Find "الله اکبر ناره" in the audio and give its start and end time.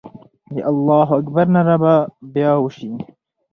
0.71-1.75